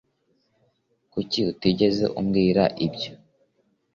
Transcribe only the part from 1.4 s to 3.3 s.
utigeze umbwira ibyo